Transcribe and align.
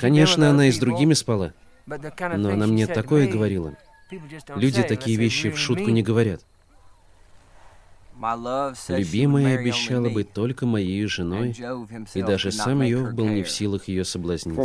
Конечно, 0.00 0.50
она 0.50 0.66
и 0.66 0.72
с 0.72 0.78
другими 0.78 1.14
спала, 1.14 1.52
но 1.86 2.50
она 2.50 2.66
мне 2.66 2.86
такое 2.86 3.28
говорила. 3.28 3.76
Люди 4.54 4.82
такие 4.82 5.16
вещи 5.16 5.50
в 5.50 5.58
шутку 5.58 5.90
не 5.90 6.02
говорят. 6.02 6.42
Любимая 8.88 9.58
обещала 9.58 10.08
быть 10.08 10.32
только 10.32 10.64
моей 10.64 11.06
женой, 11.06 11.56
и 12.14 12.22
даже 12.22 12.52
сам 12.52 12.82
Йов 12.82 13.14
был 13.14 13.26
не 13.26 13.42
в 13.42 13.50
силах 13.50 13.88
ее 13.88 14.04
соблазнить. 14.04 14.58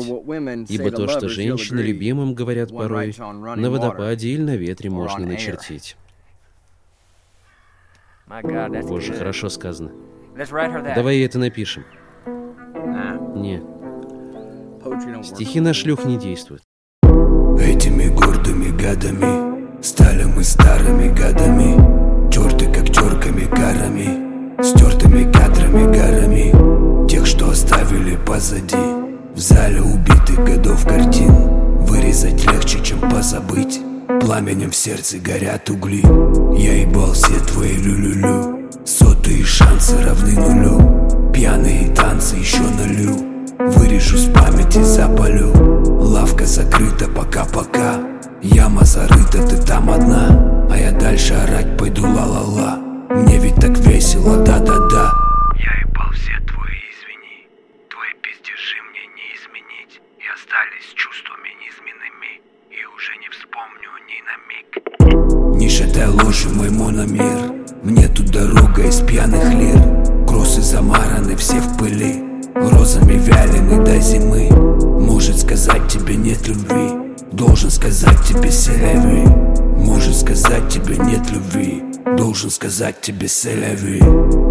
Ибо 0.69 0.91
то, 0.91 1.07
что 1.07 1.27
женщины 1.27 1.79
любимым 1.79 2.35
говорят 2.35 2.69
порой, 2.69 3.15
на 3.17 3.71
водопаде 3.71 4.29
или 4.29 4.41
на 4.41 4.55
ветре 4.55 4.89
можно 4.89 5.25
начертить. 5.25 5.97
Боже, 8.27 9.13
хорошо 9.13 9.49
сказано. 9.49 9.91
Давай 10.35 11.19
это 11.21 11.39
напишем. 11.39 11.85
Не. 13.35 13.76
Стихи 15.23 15.59
на 15.59 15.73
шлюх 15.73 16.05
не 16.05 16.17
действуют. 16.17 16.63
Этими 17.59 18.07
гордыми 18.07 18.69
годами 18.69 19.81
Стали 19.81 20.23
мы 20.23 20.43
старыми 20.43 21.09
годами 21.09 22.31
Терты 22.31 22.65
как 22.71 22.85
терками 22.85 23.45
карами 23.45 24.61
Стертыми 24.63 25.31
кадрами 25.31 25.85
горами 25.85 27.07
Тех, 27.07 27.25
что 27.25 27.49
оставили 27.49 28.15
позади 28.15 28.77
В 29.35 29.39
зале 29.39 29.81
убитых 29.81 30.45
годов 30.45 30.83
картин. 30.85 31.33
Вырезать 31.81 32.45
легче, 32.45 32.79
чем 32.83 32.99
позабыть. 32.99 33.79
Пламенем 34.21 34.71
в 34.71 34.75
сердце 34.75 35.17
горят 35.17 35.69
угли. 35.69 36.01
Я 36.57 36.81
ебал 36.81 37.11
все 37.13 37.39
твои 37.39 37.75
лю-лю-лю. 37.75 38.69
Сотые 38.85 39.43
шансы 39.43 40.01
равны 40.01 40.33
нулю 40.33 41.06
запалю 45.07 45.51
Лавка 46.01 46.45
закрыта, 46.45 47.07
пока-пока 47.07 47.99
Яма 48.41 48.83
зарыта, 48.83 49.45
ты 49.47 49.57
там 49.65 49.89
одна. 49.89 50.67
А 50.71 50.77
я 50.77 50.91
дальше 50.91 51.33
орать 51.33 51.75
пойду 51.77 52.03
ла-ла-ла. 52.03 52.77
Мне 53.09 53.39
ведь 53.39 53.55
так 53.55 53.77
весело, 53.79 54.37
да-да-да. 54.43 55.11
Я 55.55 55.73
ебал 55.81 56.11
все 56.11 56.33
твои 56.45 56.77
извини. 56.91 57.47
Твои 57.89 58.13
пиздежи 58.21 58.77
мне 58.91 59.03
не 59.17 59.27
изменить. 59.35 60.01
И 60.19 60.25
остались 60.35 60.93
чувствами 60.93 61.49
низменными. 61.63 62.41
И 62.69 62.85
уже 62.95 63.17
не 63.17 63.29
вспомню 63.33 63.89
ни 64.07 64.19
на 64.27 64.35
миг. 64.49 65.59
Не 65.59 65.69
шатай 65.69 66.07
ложью 66.07 66.51
мой 66.53 66.69
мономер. 66.69 67.65
Мне 67.81 68.07
тут 68.07 68.27
дорога 68.27 68.83
из 68.83 69.01
пьяных 69.01 69.51
лир. 69.51 69.79
Кроссы 70.27 70.61
замараны, 70.61 71.35
все 71.37 71.59
в 71.59 71.77
пыли. 71.79 72.23
Розами 72.53 73.13
вялены 73.13 73.83
до 73.83 73.99
зимы 73.99 74.66
любви. 76.47 77.13
Должен 77.31 77.69
сказать 77.69 78.23
тебе 78.27 78.51
селяви 78.51 79.27
Может 79.77 80.15
сказать 80.15 80.69
тебе 80.69 80.97
нет 80.97 81.29
любви. 81.31 81.83
Должен 82.17 82.49
сказать 82.49 83.01
тебе 83.01 83.27
селяви 83.27 84.46